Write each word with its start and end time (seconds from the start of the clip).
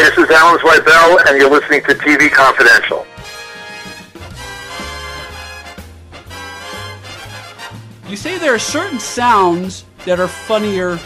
Hi, 0.00 0.10
this 0.10 0.16
is 0.16 0.30
Alan 0.30 0.60
Zweibel, 0.60 1.26
and 1.26 1.40
you're 1.40 1.50
listening 1.50 1.82
to 1.82 1.92
TV 1.92 2.30
Confidential. 2.30 3.04
You 8.08 8.16
say 8.16 8.38
there 8.38 8.54
are 8.54 8.60
certain 8.60 9.00
sounds 9.00 9.86
that 10.04 10.20
are 10.20 10.28
funnier 10.28 11.00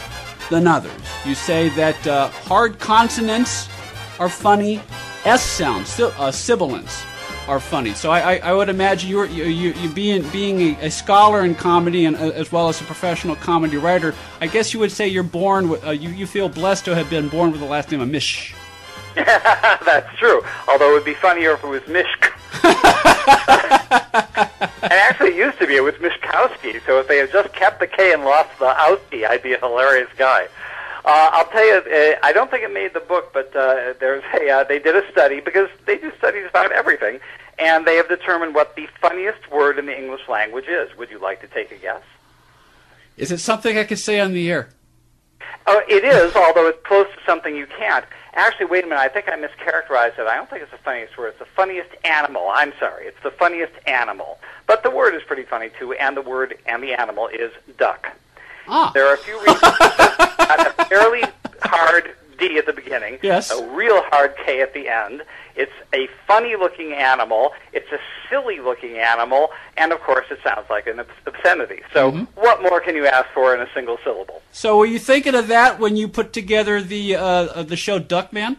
than 0.51 0.67
others. 0.67 0.91
You 1.25 1.33
say 1.33 1.69
that 1.69 2.05
uh, 2.05 2.27
hard 2.27 2.77
consonants 2.77 3.67
are 4.19 4.29
funny, 4.29 4.79
S 5.25 5.41
sounds, 5.43 5.99
uh, 5.99 6.31
sibilants 6.31 7.03
are 7.47 7.59
funny. 7.59 7.95
So 7.95 8.11
I, 8.11 8.35
I, 8.35 8.37
I 8.49 8.53
would 8.53 8.69
imagine 8.69 9.09
you're, 9.09 9.25
you, 9.25 9.45
you, 9.45 9.73
you 9.73 9.89
being, 9.89 10.21
being 10.29 10.75
a, 10.75 10.85
a, 10.85 10.91
scholar 10.91 11.43
in 11.43 11.55
comedy 11.55 12.05
and 12.05 12.15
uh, 12.15 12.29
as 12.29 12.51
well 12.51 12.69
as 12.69 12.79
a 12.79 12.83
professional 12.83 13.37
comedy 13.37 13.77
writer, 13.77 14.13
I 14.39 14.45
guess 14.45 14.71
you 14.71 14.79
would 14.81 14.91
say 14.91 15.07
you're 15.07 15.23
born 15.23 15.67
with, 15.67 15.83
uh, 15.83 15.89
you, 15.89 16.09
you 16.09 16.27
feel 16.27 16.47
blessed 16.47 16.85
to 16.85 16.93
have 16.93 17.09
been 17.09 17.27
born 17.27 17.51
with 17.51 17.59
the 17.59 17.65
last 17.65 17.89
name 17.89 17.99
of 17.99 18.07
Misch. 18.07 18.53
That's 19.85 20.17
true. 20.17 20.41
Although 20.67 20.91
it 20.91 20.93
would 20.93 21.05
be 21.05 21.13
funnier 21.13 21.53
if 21.53 21.63
it 21.63 21.67
was 21.67 21.81
Mishk. 21.83 22.31
and 24.83 24.91
actually, 24.91 25.29
it 25.29 25.35
used 25.35 25.59
to 25.59 25.67
be. 25.67 25.75
It 25.75 25.83
was 25.83 25.95
Mishkowski. 25.95 26.83
So 26.85 26.99
if 26.99 27.07
they 27.07 27.17
had 27.17 27.31
just 27.31 27.53
kept 27.53 27.79
the 27.79 27.87
K 27.87 28.13
and 28.13 28.23
lost 28.23 28.57
the 28.59 28.73
Owski, 28.73 29.27
I'd 29.27 29.43
be 29.43 29.53
a 29.53 29.59
hilarious 29.59 30.09
guy. 30.17 30.47
Uh, 31.05 31.29
I'll 31.33 31.47
tell 31.47 31.65
you, 31.65 31.75
uh, 31.75 32.15
I 32.23 32.31
don't 32.31 32.49
think 32.49 32.63
it 32.63 32.71
made 32.71 32.93
the 32.93 33.01
book, 33.01 33.33
but 33.33 33.53
uh, 33.55 33.93
there's 33.99 34.23
a 34.33 34.49
uh, 34.49 34.63
they 34.63 34.79
did 34.79 34.95
a 34.95 35.09
study 35.11 35.41
because 35.41 35.69
they 35.85 35.97
do 35.97 36.11
studies 36.17 36.45
about 36.49 36.71
everything, 36.71 37.19
and 37.59 37.85
they 37.85 37.97
have 37.97 38.07
determined 38.07 38.55
what 38.55 38.75
the 38.75 38.87
funniest 39.01 39.51
word 39.51 39.77
in 39.77 39.85
the 39.85 39.97
English 39.97 40.27
language 40.29 40.67
is. 40.67 40.95
Would 40.97 41.09
you 41.09 41.19
like 41.19 41.41
to 41.41 41.47
take 41.47 41.71
a 41.71 41.75
guess? 41.75 42.01
Is 43.17 43.31
it 43.31 43.39
something 43.39 43.77
I 43.77 43.83
can 43.83 43.97
say 43.97 44.19
on 44.19 44.33
the 44.33 44.49
air? 44.49 44.69
Oh, 45.67 45.81
it 45.87 46.03
is, 46.03 46.35
although 46.35 46.67
it's 46.67 46.85
close 46.85 47.07
to 47.07 47.19
something 47.25 47.55
you 47.55 47.67
can't. 47.67 48.05
Actually, 48.35 48.65
wait 48.65 48.83
a 48.83 48.87
minute. 48.87 49.01
I 49.01 49.09
think 49.09 49.29
I 49.29 49.33
mischaracterized 49.33 50.17
it. 50.17 50.27
I 50.27 50.35
don't 50.35 50.49
think 50.49 50.63
it's 50.63 50.71
the 50.71 50.77
funniest 50.79 51.17
word. 51.17 51.29
It's 51.29 51.39
the 51.39 51.45
funniest 51.45 51.89
animal. 52.03 52.49
I'm 52.51 52.73
sorry. 52.79 53.05
It's 53.05 53.21
the 53.21 53.31
funniest 53.31 53.73
animal. 53.85 54.39
But 54.65 54.83
the 54.83 54.89
word 54.89 55.13
is 55.13 55.21
pretty 55.23 55.43
funny 55.43 55.69
too, 55.79 55.93
and 55.93 56.17
the 56.17 56.21
word 56.21 56.57
and 56.65 56.81
the 56.81 56.93
animal 56.93 57.27
is 57.27 57.51
duck. 57.77 58.11
Ah. 58.67 58.91
There 58.93 59.07
are 59.07 59.13
a 59.13 59.17
few 59.17 59.37
reasons. 59.39 59.61
a 59.79 60.85
fairly 60.85 61.23
hard 61.61 62.15
D 62.47 62.57
at 62.57 62.65
the 62.65 62.73
beginning, 62.73 63.19
yes. 63.21 63.51
a 63.51 63.65
real 63.69 64.01
hard 64.03 64.35
K 64.45 64.61
at 64.61 64.73
the 64.73 64.87
end. 64.87 65.23
It's 65.55 65.71
a 65.93 66.07
funny 66.27 66.55
looking 66.55 66.93
animal. 66.93 67.53
It's 67.73 67.91
a 67.91 67.99
silly 68.29 68.59
looking 68.59 68.97
animal, 68.97 69.49
and 69.77 69.91
of 69.91 70.01
course, 70.01 70.25
it 70.31 70.39
sounds 70.43 70.69
like 70.69 70.87
an 70.87 70.99
obscenity. 71.25 71.81
So, 71.93 72.11
mm-hmm. 72.11 72.23
what 72.39 72.61
more 72.61 72.79
can 72.79 72.95
you 72.95 73.05
ask 73.05 73.29
for 73.33 73.53
in 73.53 73.61
a 73.61 73.67
single 73.73 73.97
syllable? 74.03 74.41
So, 74.51 74.77
were 74.77 74.85
you 74.85 74.99
thinking 74.99 75.35
of 75.35 75.47
that 75.49 75.79
when 75.79 75.95
you 75.95 76.07
put 76.07 76.33
together 76.33 76.81
the 76.81 77.15
uh, 77.15 77.63
the 77.63 77.77
show 77.77 77.99
Duckman? 77.99 78.57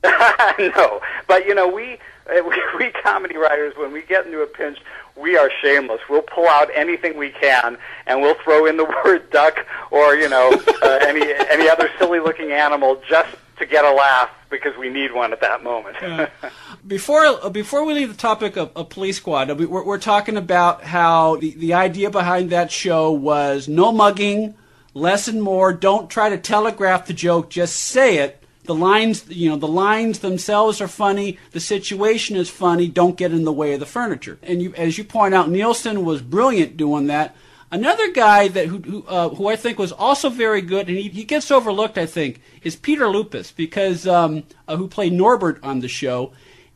no, 0.04 1.00
but 1.26 1.46
you 1.46 1.54
know 1.54 1.68
we, 1.68 1.98
we 2.28 2.62
we 2.78 2.90
comedy 3.02 3.36
writers 3.36 3.74
when 3.76 3.92
we 3.92 4.02
get 4.02 4.26
into 4.26 4.40
a 4.42 4.46
pinch 4.46 4.78
we 5.18 5.36
are 5.36 5.50
shameless. 5.62 6.00
We'll 6.08 6.22
pull 6.22 6.46
out 6.46 6.68
anything 6.74 7.16
we 7.16 7.30
can, 7.30 7.78
and 8.06 8.20
we'll 8.20 8.36
throw 8.44 8.66
in 8.66 8.76
the 8.76 8.84
word 9.04 9.30
duck 9.30 9.66
or 9.90 10.14
you 10.14 10.28
know 10.28 10.50
uh, 10.82 10.98
any 11.02 11.22
any 11.50 11.68
other 11.68 11.90
silly 11.98 12.20
looking 12.20 12.52
animal 12.52 13.00
just 13.08 13.34
to 13.58 13.66
get 13.66 13.84
a 13.84 13.92
laugh 13.92 14.30
because 14.50 14.76
we 14.78 14.88
need 14.88 15.12
one 15.12 15.32
at 15.32 15.40
that 15.40 15.62
moment. 15.62 15.96
yeah. 16.00 16.28
Before 16.86 17.24
uh, 17.24 17.50
before 17.50 17.84
we 17.84 17.92
leave 17.92 18.08
the 18.08 18.16
topic 18.16 18.56
of, 18.56 18.70
of 18.74 18.88
Police 18.88 19.18
Squad, 19.18 19.50
we're, 19.58 19.84
we're 19.84 19.98
talking 19.98 20.36
about 20.36 20.84
how 20.84 21.36
the, 21.36 21.54
the 21.54 21.74
idea 21.74 22.08
behind 22.08 22.50
that 22.50 22.70
show 22.70 23.10
was 23.10 23.68
no 23.68 23.92
mugging, 23.92 24.54
less 24.94 25.28
and 25.28 25.42
more. 25.42 25.72
Don't 25.72 26.08
try 26.08 26.30
to 26.30 26.38
telegraph 26.38 27.06
the 27.06 27.12
joke, 27.12 27.50
just 27.50 27.76
say 27.76 28.18
it 28.18 28.42
the 28.68 28.74
lines, 28.74 29.24
you 29.28 29.48
know, 29.48 29.56
the 29.56 29.66
lines 29.66 30.18
themselves 30.18 30.82
are 30.82 30.88
funny. 30.88 31.38
The 31.52 31.58
situation 31.58 32.36
is 32.36 32.50
funny. 32.50 32.86
Don't 32.86 33.16
get 33.16 33.32
in 33.32 33.44
the 33.44 33.52
way 33.52 33.72
of 33.72 33.80
the 33.80 33.86
furniture. 33.86 34.38
And 34.42 34.62
you, 34.62 34.74
as 34.74 34.98
you 34.98 35.04
point 35.04 35.34
out, 35.34 35.48
Nielsen 35.48 36.04
was 36.04 36.20
brilliant 36.20 36.76
doing 36.76 37.06
that. 37.06 37.34
Another 37.70 38.12
guy 38.12 38.48
that 38.48 38.66
who 38.66 38.78
who, 38.78 39.04
uh, 39.08 39.30
who 39.30 39.48
I 39.48 39.56
think 39.56 39.78
was 39.78 39.90
also 39.90 40.28
very 40.28 40.60
good, 40.60 40.88
and 40.88 40.98
he, 40.98 41.08
he 41.08 41.24
gets 41.24 41.50
overlooked, 41.50 41.96
I 41.96 42.04
think, 42.04 42.42
is 42.62 42.76
Peter 42.76 43.08
Lupus 43.08 43.52
because 43.52 44.06
um, 44.06 44.44
uh, 44.68 44.76
who 44.76 44.86
played 44.86 45.14
Norberg 45.14 45.58
on 45.62 45.80
the 45.80 45.88
show. 45.88 46.32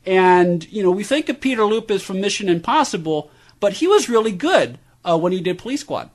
And 0.06 0.66
you 0.72 0.82
know, 0.82 0.90
we 0.90 1.04
think 1.04 1.28
of 1.28 1.42
Peter 1.42 1.64
Lupus 1.64 2.02
from 2.02 2.22
Mission 2.22 2.48
Impossible, 2.48 3.30
but 3.60 3.74
he 3.74 3.86
was 3.86 4.08
really 4.08 4.32
good 4.32 4.78
uh, 5.04 5.18
when 5.18 5.32
he 5.32 5.42
did 5.42 5.58
Police 5.58 5.82
Squad. 5.82 6.08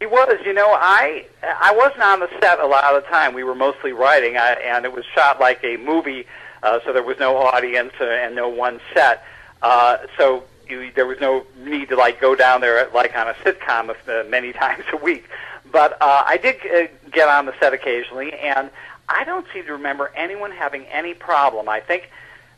He 0.00 0.06
was. 0.06 0.38
You 0.44 0.52
know, 0.52 0.68
I 0.68 1.26
I 1.42 1.74
wasn't 1.74 2.02
on 2.02 2.20
the 2.20 2.28
set 2.40 2.60
a 2.60 2.66
lot 2.66 2.84
of 2.84 3.02
the 3.02 3.08
time. 3.08 3.34
We 3.34 3.44
were 3.44 3.54
mostly 3.54 3.92
writing, 3.92 4.36
I, 4.36 4.52
and 4.64 4.84
it 4.84 4.92
was 4.92 5.04
shot 5.14 5.40
like 5.40 5.62
a 5.64 5.76
movie, 5.76 6.26
uh, 6.62 6.80
so 6.84 6.92
there 6.92 7.02
was 7.02 7.18
no 7.18 7.36
audience 7.36 7.92
and 8.00 8.34
no 8.34 8.48
one 8.48 8.80
set. 8.92 9.24
Uh, 9.62 9.98
so 10.18 10.44
you, 10.68 10.90
there 10.94 11.06
was 11.06 11.20
no 11.20 11.46
need 11.58 11.88
to 11.88 11.96
like 11.96 12.20
go 12.20 12.34
down 12.34 12.60
there 12.60 12.88
like 12.94 13.16
on 13.16 13.28
a 13.28 13.34
sitcom 13.34 13.90
uh, 13.90 14.28
many 14.28 14.52
times 14.64 14.84
a 14.92 14.96
week. 14.96 15.24
But 15.70 15.94
uh, 16.00 16.22
I 16.26 16.36
did 16.36 16.56
uh, 16.66 16.88
get 17.10 17.28
on 17.28 17.46
the 17.46 17.54
set 17.58 17.72
occasionally, 17.72 18.32
and 18.34 18.70
I 19.08 19.24
don't 19.24 19.46
seem 19.52 19.64
to 19.66 19.72
remember 19.72 20.12
anyone 20.14 20.50
having 20.50 20.84
any 20.86 21.14
problem. 21.14 21.68
I 21.68 21.80
think 21.80 22.10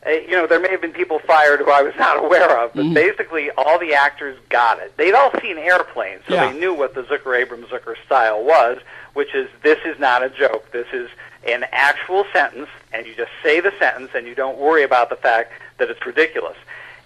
you 0.05 0.31
know, 0.31 0.47
there 0.47 0.59
may 0.59 0.69
have 0.69 0.81
been 0.81 0.91
people 0.91 1.19
fired 1.19 1.59
who 1.59 1.71
I 1.71 1.81
was 1.81 1.93
not 1.97 2.17
aware 2.23 2.63
of, 2.63 2.73
but 2.73 2.85
mm-hmm. 2.85 2.93
basically 2.93 3.49
all 3.51 3.79
the 3.79 3.93
actors 3.93 4.37
got 4.49 4.79
it. 4.79 4.95
They'd 4.97 5.13
all 5.13 5.31
seen 5.41 5.57
Airplane, 5.57 6.19
so 6.27 6.35
yeah. 6.35 6.51
they 6.51 6.59
knew 6.59 6.73
what 6.73 6.93
the 6.93 7.03
Zucker 7.03 7.37
Abrahams 7.37 7.69
Zucker 7.69 7.95
style 8.05 8.43
was, 8.43 8.79
which 9.13 9.33
is 9.33 9.49
this 9.63 9.79
is 9.85 9.99
not 9.99 10.23
a 10.23 10.29
joke. 10.29 10.71
This 10.71 10.87
is 10.93 11.09
an 11.47 11.65
actual 11.71 12.25
sentence, 12.33 12.69
and 12.93 13.05
you 13.05 13.15
just 13.15 13.31
say 13.41 13.59
the 13.59 13.73
sentence, 13.79 14.11
and 14.13 14.27
you 14.27 14.35
don't 14.35 14.57
worry 14.57 14.83
about 14.83 15.09
the 15.09 15.15
fact 15.15 15.53
that 15.77 15.89
it's 15.89 16.05
ridiculous. 16.05 16.57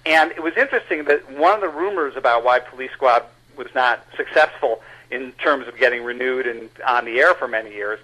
And 0.06 0.32
it 0.32 0.42
was 0.42 0.58
interesting 0.58 1.06
that 1.06 1.30
one 1.32 1.54
of 1.54 1.62
the 1.62 1.70
rumors 1.70 2.16
about 2.16 2.44
why 2.44 2.60
Police 2.60 2.92
Squad 2.92 3.24
was 3.56 3.68
not 3.76 4.06
successful 4.18 4.82
in 5.12 5.32
terms 5.34 5.68
of 5.68 5.78
getting 5.78 6.04
renewed 6.04 6.48
and 6.48 6.70
on 6.88 7.06
the 7.06 7.20
air 7.20 7.34
for 7.34 7.48
many 7.48 7.72
years 7.72 8.00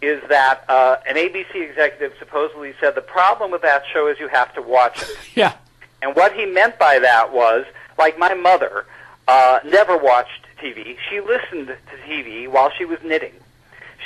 is 0.00 0.22
that 0.28 0.64
uh, 0.68 0.96
an 1.08 1.16
ABC 1.16 1.56
executive 1.56 2.12
supposedly 2.18 2.72
said 2.80 2.94
the 2.94 3.00
problem 3.00 3.50
with 3.50 3.62
that 3.62 3.82
show 3.92 4.08
is 4.08 4.18
you 4.20 4.28
have 4.28 4.54
to 4.54 4.62
watch 4.62 5.02
it. 5.02 5.08
yeah. 5.34 5.54
And 6.02 6.14
what 6.14 6.32
he 6.32 6.46
meant 6.46 6.78
by 6.78 6.98
that 7.00 7.32
was, 7.32 7.64
like 7.98 8.18
my 8.18 8.34
mother, 8.34 8.86
uh, 9.26 9.58
never 9.64 9.96
watched 9.96 10.46
TV. 10.62 10.96
She 11.10 11.20
listened 11.20 11.66
to 11.68 12.08
TV 12.08 12.48
while 12.48 12.70
she 12.70 12.84
was 12.84 12.98
knitting. 13.04 13.32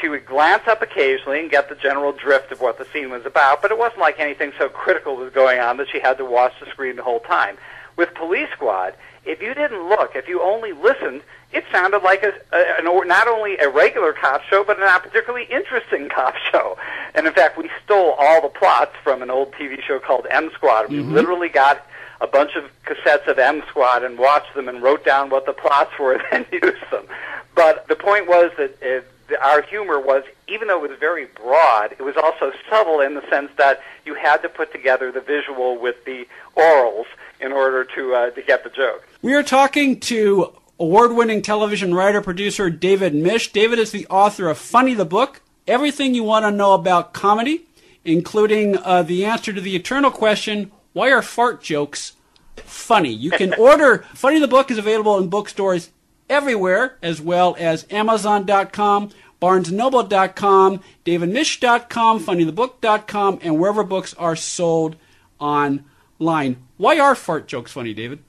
She 0.00 0.08
would 0.08 0.24
glance 0.24 0.66
up 0.66 0.80
occasionally 0.80 1.40
and 1.40 1.50
get 1.50 1.68
the 1.68 1.74
general 1.74 2.12
drift 2.12 2.50
of 2.50 2.60
what 2.60 2.78
the 2.78 2.86
scene 2.92 3.10
was 3.10 3.26
about, 3.26 3.60
but 3.60 3.70
it 3.70 3.78
wasn't 3.78 4.00
like 4.00 4.18
anything 4.18 4.52
so 4.58 4.68
critical 4.68 5.16
was 5.16 5.32
going 5.32 5.60
on 5.60 5.76
that 5.76 5.88
she 5.90 6.00
had 6.00 6.16
to 6.18 6.24
watch 6.24 6.54
the 6.58 6.66
screen 6.70 6.96
the 6.96 7.02
whole 7.02 7.20
time. 7.20 7.56
With 7.96 8.14
Police 8.14 8.48
Squad, 8.52 8.94
if 9.24 9.40
you 9.40 9.54
didn't 9.54 9.88
look, 9.88 10.12
if 10.14 10.28
you 10.28 10.42
only 10.42 10.72
listened, 10.72 11.22
it 11.52 11.64
sounded 11.70 12.02
like 12.02 12.22
a, 12.22 12.32
a 12.52 12.64
an, 12.78 13.08
not 13.08 13.28
only 13.28 13.56
a 13.58 13.68
regular 13.68 14.12
cop 14.12 14.42
show, 14.44 14.64
but 14.64 14.78
a 14.78 14.80
not 14.80 15.02
particularly 15.02 15.46
interesting 15.50 16.08
cop 16.08 16.34
show. 16.52 16.76
And 17.14 17.26
in 17.26 17.32
fact, 17.32 17.58
we 17.58 17.70
stole 17.84 18.14
all 18.18 18.42
the 18.42 18.48
plots 18.48 18.92
from 19.02 19.22
an 19.22 19.30
old 19.30 19.52
TV 19.52 19.82
show 19.82 19.98
called 19.98 20.26
M 20.30 20.50
Squad. 20.54 20.90
We 20.90 20.98
mm-hmm. 20.98 21.12
literally 21.12 21.48
got 21.48 21.86
a 22.20 22.26
bunch 22.26 22.52
of 22.56 22.70
cassettes 22.86 23.26
of 23.26 23.38
M 23.38 23.62
Squad 23.68 24.04
and 24.04 24.18
watched 24.18 24.54
them 24.54 24.68
and 24.68 24.82
wrote 24.82 25.04
down 25.04 25.30
what 25.30 25.46
the 25.46 25.52
plots 25.52 25.92
were 25.98 26.14
and 26.32 26.46
then 26.50 26.60
used 26.62 26.90
them. 26.90 27.06
But 27.54 27.86
the 27.88 27.96
point 27.96 28.26
was 28.26 28.50
that 28.56 28.76
it, 28.80 29.06
our 29.40 29.62
humor 29.62 30.00
was, 30.00 30.24
even 30.48 30.68
though 30.68 30.84
it 30.84 30.90
was 30.90 30.98
very 30.98 31.26
broad, 31.26 31.92
it 31.92 32.02
was 32.02 32.16
also 32.16 32.52
subtle 32.68 33.00
in 33.00 33.14
the 33.14 33.28
sense 33.28 33.50
that 33.58 33.80
you 34.04 34.14
had 34.14 34.38
to 34.38 34.48
put 34.48 34.72
together 34.72 35.12
the 35.12 35.20
visual 35.20 35.78
with 35.78 36.04
the 36.04 36.26
orals 36.56 37.06
in 37.40 37.52
order 37.52 37.84
to 37.84 38.14
uh, 38.14 38.30
to 38.30 38.42
get 38.42 38.64
the 38.64 38.70
joke. 38.70 39.06
We 39.22 39.34
are 39.34 39.42
talking 39.42 40.00
to 40.00 40.52
award 40.78 41.12
winning 41.12 41.42
television 41.42 41.94
writer 41.94 42.20
producer 42.20 42.70
David 42.70 43.14
Misch. 43.14 43.52
David 43.52 43.78
is 43.78 43.92
the 43.92 44.06
author 44.08 44.48
of 44.48 44.58
Funny 44.58 44.94
the 44.94 45.04
Book, 45.04 45.40
everything 45.66 46.14
you 46.14 46.24
want 46.24 46.44
to 46.44 46.50
know 46.50 46.72
about 46.72 47.12
comedy, 47.12 47.66
including 48.04 48.76
uh, 48.78 49.02
the 49.02 49.24
answer 49.24 49.52
to 49.52 49.60
the 49.60 49.76
eternal 49.76 50.10
question 50.10 50.72
why 50.92 51.10
are 51.10 51.22
fart 51.22 51.62
jokes 51.62 52.12
funny? 52.56 53.12
You 53.12 53.30
can 53.30 53.54
order 53.58 53.98
Funny 54.14 54.38
the 54.38 54.48
Book 54.48 54.70
is 54.70 54.78
available 54.78 55.18
in 55.18 55.28
bookstores 55.28 55.90
everywhere, 56.28 56.96
as 57.02 57.20
well 57.20 57.56
as 57.58 57.86
Amazon.com, 57.90 59.10
BarnesNoble.com, 59.42 60.80
DavidMisch.com, 61.04 62.24
FunnyTheBook.com, 62.24 63.40
and 63.42 63.58
wherever 63.58 63.82
books 63.82 64.14
are 64.14 64.36
sold 64.36 64.94
online. 65.40 66.62
Why 66.76 67.00
are 67.00 67.16
fart 67.16 67.48
jokes 67.48 67.72
funny, 67.72 67.92
David? 67.92 68.20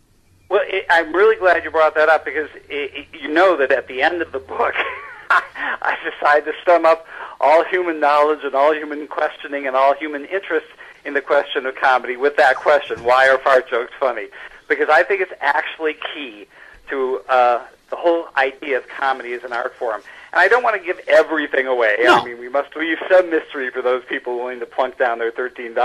Well, 0.50 0.64
it, 0.66 0.88
I'm 0.90 1.14
really 1.14 1.36
glad 1.36 1.64
you 1.64 1.70
brought 1.70 1.94
that 1.94 2.10
up 2.10 2.26
because 2.26 2.50
it, 2.68 3.08
it, 3.14 3.22
you 3.22 3.32
know 3.32 3.56
that 3.58 3.72
at 3.72 3.88
the 3.88 4.02
end 4.02 4.24
of 4.24 4.32
the 4.32 4.40
book, 4.40 4.74
I 5.30 5.96
decided 6.04 6.46
to 6.46 6.54
sum 6.66 6.84
up 6.84 7.06
all 7.40 7.64
human 7.64 8.00
knowledge 8.00 8.40
and 8.44 8.56
all 8.56 8.74
human 8.74 9.06
questioning 9.06 9.68
and 9.68 9.76
all 9.76 9.94
human 9.94 10.26
interest 10.26 10.66
in 11.06 11.14
the 11.14 11.22
question 11.22 11.68
of 11.68 11.76
comedy 11.76 12.18
with 12.18 12.38
that 12.38 12.56
question: 12.56 13.04
Why 13.04 13.30
are 13.30 13.38
fart 13.38 13.70
jokes 13.70 13.94
funny? 14.00 14.30
Because 14.68 14.90
I 14.90 15.04
think 15.04 15.22
it's 15.22 15.34
actually 15.42 15.96
key 16.14 16.48
to 16.90 17.22
uh, 17.30 17.64
the 17.92 17.98
whole 17.98 18.30
idea 18.36 18.78
of 18.78 18.88
comedy 18.88 19.34
as 19.34 19.44
an 19.44 19.54
art 19.54 19.76
form. 19.76 20.02
And 20.34 20.42
I 20.42 20.48
don't 20.48 20.64
want 20.64 20.76
to 20.76 20.86
give 20.86 21.00
everything 21.08 21.68
away. 21.68 21.98
No. 22.02 22.16
I 22.16 22.26
mean, 22.26 22.40
we 22.40 22.50
must 22.50 22.76
leave 22.76 22.98
some 23.10 23.30
mystery 23.30 23.70
for 23.70 23.84
those 23.84 24.04
people 24.06 24.38
willing 24.38 24.60
to 24.62 24.66
plunk 24.66 24.98
down 24.98 25.20
their 25.20 25.32
$13. 25.32 25.76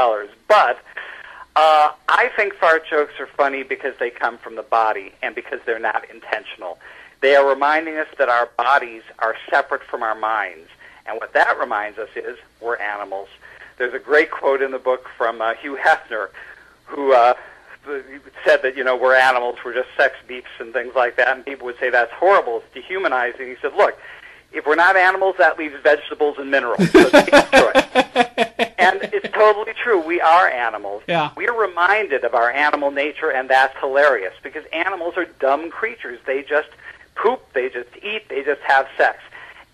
But 0.48 0.78
uh, 1.54 1.92
I 2.08 2.30
think 2.34 2.54
fart 2.54 2.84
jokes 2.88 3.12
are 3.20 3.26
funny 3.26 3.62
because 3.62 3.94
they 4.00 4.08
come 4.10 4.38
from 4.38 4.56
the 4.56 4.62
body 4.62 5.12
and 5.22 5.34
because 5.34 5.60
they're 5.66 5.78
not 5.78 6.08
intentional. 6.08 6.78
They 7.20 7.36
are 7.36 7.46
reminding 7.46 7.98
us 7.98 8.06
that 8.16 8.30
our 8.30 8.48
bodies 8.56 9.02
are 9.18 9.36
separate 9.50 9.82
from 9.82 10.02
our 10.02 10.14
minds. 10.14 10.68
And 11.04 11.18
what 11.18 11.34
that 11.34 11.58
reminds 11.58 11.98
us 11.98 12.08
is 12.16 12.38
we're 12.60 12.76
animals. 12.76 13.28
There's 13.76 13.94
a 13.94 13.98
great 13.98 14.30
quote 14.30 14.62
in 14.62 14.70
the 14.70 14.78
book 14.78 15.08
from 15.16 15.42
uh, 15.42 15.54
Hugh 15.54 15.76
Hefner, 15.76 16.28
who 16.86 17.12
uh, 17.12 17.34
said 18.44 18.62
that, 18.62 18.76
you 18.76 18.84
know, 18.84 18.96
we're 18.96 19.14
animals, 19.14 19.56
we're 19.64 19.74
just 19.74 19.88
sex 19.96 20.16
beasts 20.26 20.48
and 20.58 20.72
things 20.72 20.94
like 20.94 21.16
that. 21.16 21.36
And 21.36 21.44
people 21.44 21.66
would 21.66 21.78
say 21.78 21.90
that's 21.90 22.12
horrible, 22.12 22.58
it's 22.58 22.74
dehumanizing. 22.74 23.46
He 23.46 23.56
said, 23.60 23.74
look, 23.74 23.98
if 24.52 24.66
we're 24.66 24.74
not 24.74 24.96
animals, 24.96 25.36
that 25.38 25.58
leaves 25.58 25.74
vegetables 25.82 26.36
and 26.38 26.50
minerals. 26.50 26.90
So 26.90 27.08
and 28.78 29.00
it's 29.12 29.32
totally 29.34 29.72
true. 29.82 30.00
We 30.00 30.20
are 30.20 30.48
animals. 30.48 31.02
Yeah. 31.06 31.30
We 31.36 31.46
are 31.48 31.58
reminded 31.58 32.24
of 32.24 32.34
our 32.34 32.50
animal 32.50 32.90
nature, 32.90 33.30
and 33.30 33.48
that's 33.48 33.76
hilarious 33.78 34.34
because 34.42 34.64
animals 34.72 35.14
are 35.16 35.26
dumb 35.26 35.70
creatures. 35.70 36.18
They 36.26 36.42
just 36.42 36.68
poop, 37.14 37.42
they 37.52 37.68
just 37.68 37.90
eat, 38.02 38.28
they 38.28 38.42
just 38.42 38.62
have 38.62 38.86
sex. 38.96 39.18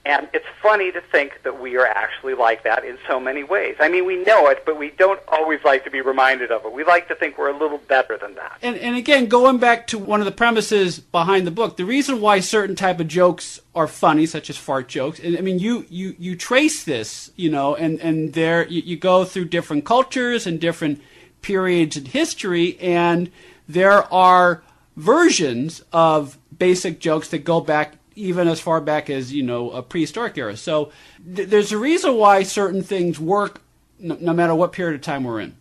And 0.07 0.29
it's 0.35 0.45
funny 0.63 0.93
to 0.93 1.01
think 1.01 1.43
that 1.45 1.61
we 1.61 1.77
are 1.77 1.87
actually 1.87 2.35
like 2.35 2.63
that 2.65 2.85
in 2.85 2.99
so 3.09 3.19
many 3.19 3.43
ways. 3.43 3.77
I 3.81 3.89
mean, 3.89 4.05
we 4.05 4.23
know 4.23 4.49
it, 4.49 4.63
but 4.67 4.79
we 4.79 4.91
don't 4.91 5.21
always 5.29 5.65
like 5.65 5.83
to 5.85 5.91
be 5.91 6.03
reminded 6.03 6.51
of 6.51 6.63
it. 6.67 6.73
We 6.73 6.85
like 6.85 7.09
to 7.09 7.15
think 7.15 7.39
we're 7.39 7.49
a 7.49 7.57
little 7.59 7.79
better 7.79 8.19
than 8.19 8.35
that. 8.35 8.59
And, 8.61 8.77
and 8.77 8.97
again, 8.97 9.27
going 9.27 9.57
back 9.57 9.87
to 9.89 9.99
one 9.99 10.21
of 10.21 10.27
the 10.27 10.33
premises 10.33 10.99
behind 10.99 11.47
the 11.47 11.51
book, 11.51 11.79
the 11.79 11.87
reason 11.87 12.21
why 12.21 12.41
certain 12.41 12.77
type 12.77 13.01
of 13.01 13.09
jokes 13.09 13.61
are 13.75 13.87
funny, 13.89 14.27
such 14.27 14.51
as 14.51 14.59
fart 14.59 14.89
jokes, 14.89 15.19
and 15.19 15.39
I 15.39 15.41
mean, 15.41 15.59
you, 15.59 15.87
you, 15.89 16.15
you 16.19 16.37
trace 16.37 16.85
this, 16.85 17.31
you 17.37 17.51
know, 17.51 17.75
and, 17.75 17.99
and 18.01 18.35
there 18.35 18.69
you, 18.69 18.83
you 18.83 18.97
go 18.97 19.25
through 19.25 19.47
different 19.47 19.87
cultures 19.87 20.47
and 20.47 20.61
different 20.61 21.01
periods 21.41 21.97
in 21.97 22.05
history, 22.05 22.79
and 22.79 23.31
there 23.67 24.13
are 24.13 24.63
versions 24.97 25.83
of 25.93 26.37
basic 26.59 27.01
jokes 27.01 27.29
that 27.29 27.39
go 27.39 27.61
back 27.61 27.95
even 28.17 28.49
as 28.49 28.61
far 28.61 28.81
back 28.81 29.11
as 29.11 29.33
you 29.33 29.43
know 29.43 29.71
a 29.71 29.83
prehistoric 29.83 30.37
era. 30.39 30.57
So 30.57 30.93
th- 31.35 31.49
there's 31.49 31.73
a 31.73 31.79
reason 31.79 32.17
why 32.17 32.43
certain 32.43 32.83
things 32.83 33.19
work 33.19 33.63
no, 33.99 34.17
no 34.21 34.33
matter 34.33 34.55
what 34.55 34.73
period 34.73 34.95
of 34.95 35.01
time 35.01 35.25
we're 35.25 35.41
in. 35.41 35.57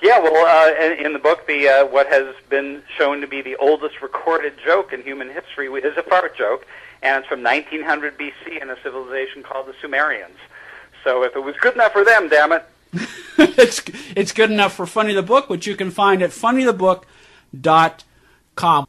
Yeah, 0.00 0.18
well, 0.18 0.46
uh, 0.46 0.84
in, 0.84 1.06
in 1.06 1.12
the 1.12 1.18
book, 1.20 1.46
the 1.46 1.68
uh, 1.68 1.86
what 1.86 2.08
has 2.08 2.34
been 2.48 2.82
shown 2.98 3.20
to 3.20 3.28
be 3.28 3.40
the 3.40 3.54
oldest 3.56 4.02
recorded 4.02 4.54
joke 4.64 4.92
in 4.92 5.02
human 5.02 5.30
history 5.30 5.68
is 5.68 5.96
a 5.96 6.02
fart 6.02 6.36
joke, 6.36 6.66
and 7.02 7.20
it's 7.20 7.28
from 7.28 7.40
1900 7.42 8.18
BC 8.18 8.60
in 8.60 8.68
a 8.68 8.76
civilization 8.82 9.44
called 9.44 9.68
the 9.68 9.74
Sumerians. 9.80 10.38
So 11.04 11.22
if 11.22 11.36
it 11.36 11.40
was 11.40 11.54
good 11.60 11.74
enough 11.74 11.92
for 11.92 12.04
them, 12.04 12.28
damn 12.28 12.50
it. 12.52 12.64
it's 13.38 13.80
it's 14.16 14.32
good 14.32 14.50
enough 14.50 14.74
for 14.74 14.86
Funny 14.86 15.14
the 15.14 15.22
Book, 15.22 15.48
which 15.48 15.68
you 15.68 15.76
can 15.76 15.92
find 15.92 16.20
at 16.20 16.30
funnythebook.com. 16.30 18.86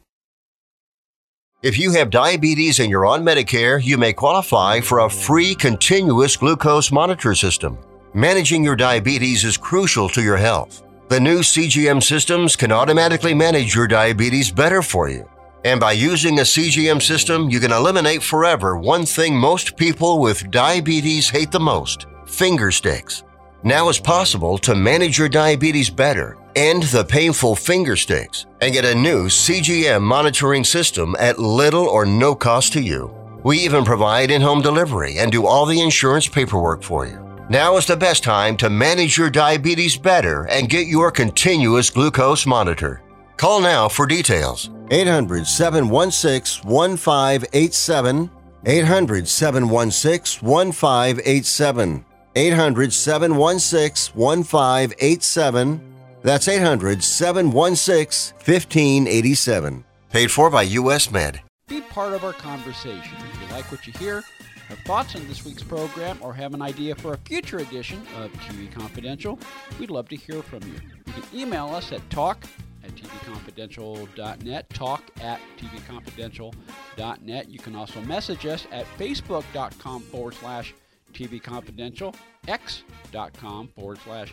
If 1.64 1.78
you 1.78 1.92
have 1.92 2.10
diabetes 2.10 2.78
and 2.78 2.90
you're 2.90 3.06
on 3.06 3.24
Medicare, 3.24 3.82
you 3.82 3.96
may 3.96 4.12
qualify 4.12 4.82
for 4.82 4.98
a 4.98 5.08
free 5.08 5.54
continuous 5.54 6.36
glucose 6.36 6.92
monitor 6.92 7.34
system. 7.34 7.78
Managing 8.12 8.62
your 8.62 8.76
diabetes 8.76 9.44
is 9.44 9.56
crucial 9.56 10.10
to 10.10 10.20
your 10.22 10.36
health. 10.36 10.82
The 11.08 11.18
new 11.18 11.38
CGM 11.38 12.02
systems 12.02 12.54
can 12.54 12.70
automatically 12.70 13.32
manage 13.32 13.74
your 13.74 13.86
diabetes 13.86 14.50
better 14.50 14.82
for 14.82 15.08
you. 15.08 15.26
And 15.64 15.80
by 15.80 15.92
using 15.92 16.40
a 16.40 16.42
CGM 16.42 17.00
system, 17.00 17.48
you 17.48 17.60
can 17.60 17.72
eliminate 17.72 18.22
forever 18.22 18.76
one 18.76 19.06
thing 19.06 19.34
most 19.34 19.74
people 19.78 20.20
with 20.20 20.50
diabetes 20.50 21.30
hate 21.30 21.50
the 21.50 21.60
most 21.60 22.04
finger 22.26 22.70
sticks. 22.72 23.24
Now 23.62 23.88
it's 23.88 23.98
possible 23.98 24.58
to 24.58 24.74
manage 24.74 25.18
your 25.18 25.30
diabetes 25.30 25.88
better, 25.88 26.36
end 26.56 26.84
the 26.84 27.04
painful 27.04 27.56
finger 27.56 27.96
sticks, 27.96 28.46
and 28.60 28.72
get 28.72 28.84
a 28.84 28.94
new 28.94 29.26
CGM 29.26 30.02
monitoring 30.02 30.64
system 30.64 31.14
at 31.18 31.38
little 31.38 31.86
or 31.86 32.04
no 32.06 32.34
cost 32.34 32.72
to 32.74 32.80
you. 32.80 33.14
We 33.42 33.58
even 33.58 33.84
provide 33.84 34.30
in 34.30 34.40
home 34.40 34.62
delivery 34.62 35.18
and 35.18 35.30
do 35.30 35.46
all 35.46 35.66
the 35.66 35.80
insurance 35.80 36.26
paperwork 36.26 36.82
for 36.82 37.06
you. 37.06 37.20
Now 37.50 37.76
is 37.76 37.86
the 37.86 37.96
best 37.96 38.24
time 38.24 38.56
to 38.56 38.70
manage 38.70 39.18
your 39.18 39.28
diabetes 39.28 39.98
better 39.98 40.48
and 40.48 40.70
get 40.70 40.86
your 40.86 41.10
continuous 41.10 41.90
glucose 41.90 42.46
monitor. 42.46 43.02
Call 43.36 43.60
now 43.60 43.88
for 43.88 44.06
details. 44.06 44.70
800 44.90 45.46
716 45.46 46.66
1587. 46.66 48.30
800 48.64 49.28
716 49.28 50.48
1587. 50.48 52.04
800 52.36 52.92
716 52.92 54.14
1587. 54.14 55.93
That's 56.24 56.48
800 56.48 57.04
716 57.04 58.34
1587. 58.38 59.84
Paid 60.10 60.30
for 60.30 60.48
by 60.48 60.62
US 60.62 61.10
Med. 61.10 61.42
Be 61.68 61.82
part 61.82 62.14
of 62.14 62.24
our 62.24 62.32
conversation. 62.32 63.14
If 63.18 63.42
you 63.42 63.54
like 63.54 63.70
what 63.70 63.86
you 63.86 63.92
hear, 63.98 64.24
have 64.68 64.78
thoughts 64.80 65.14
on 65.16 65.28
this 65.28 65.44
week's 65.44 65.62
program, 65.62 66.16
or 66.22 66.32
have 66.32 66.54
an 66.54 66.62
idea 66.62 66.94
for 66.94 67.12
a 67.12 67.18
future 67.18 67.58
edition 67.58 68.00
of 68.16 68.32
TV 68.32 68.72
Confidential, 68.72 69.38
we'd 69.78 69.90
love 69.90 70.08
to 70.08 70.16
hear 70.16 70.42
from 70.42 70.62
you. 70.62 70.80
You 71.06 71.12
can 71.12 71.24
email 71.38 71.66
us 71.66 71.92
at 71.92 72.08
talk 72.08 72.42
at 72.82 72.90
tvconfidential.net, 72.96 74.70
talk 74.70 75.02
at 75.20 75.40
tvconfidential.net. 75.58 77.50
You 77.50 77.58
can 77.58 77.76
also 77.76 78.00
message 78.00 78.46
us 78.46 78.66
at 78.72 78.86
facebook.com 78.98 80.00
forward 80.04 80.34
slash 80.34 80.74
TV 81.12 81.42
Confidential, 81.42 82.14
x.com 82.48 83.68
forward 83.68 83.98
slash 84.04 84.32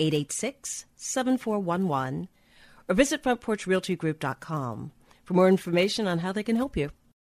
886 0.00 0.86
7411 0.96 2.28
or 2.88 2.94
visit 2.94 3.22
frontporchrealtygroup.com 3.22 4.92
for 5.24 5.34
more 5.34 5.48
information 5.48 6.06
on 6.06 6.18
how 6.18 6.32
they 6.32 6.42
can 6.42 6.56
help 6.56 6.76
you. 6.76 6.90